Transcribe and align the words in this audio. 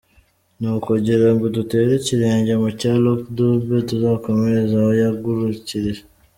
Ni 0.59 0.67
ukugira 0.77 1.27
ngo 1.33 1.45
dutere 1.55 1.91
ikirenge 1.99 2.53
mu 2.61 2.69
cya 2.79 2.93
Luck 3.03 3.21
Dube, 3.35 3.77
tuzakomereza 3.89 4.73
aho 4.81 4.91
yagrukirije. 5.01 6.01